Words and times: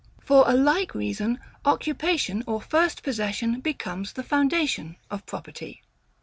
For 0.19 0.45
a 0.49 0.53
like 0.55 0.95
reason, 0.95 1.39
occupation 1.63 2.43
or 2.47 2.59
first 2.59 3.03
possession 3.03 3.59
becomes 3.61 4.13
the 4.13 4.23
foundation 4.23 4.95
of 5.11 5.27
property. 5.27 5.83